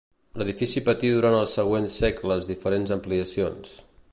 [0.41, 3.77] L'edifici patir durant els següents segles diferents ampliacions.